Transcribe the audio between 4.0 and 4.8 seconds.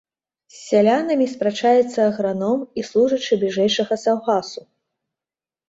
саўгасу.